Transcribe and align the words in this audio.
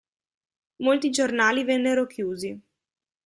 Molti 0.77 1.11
giornali 1.11 1.63
vennero 1.63 2.07
chiusi. 2.07 2.59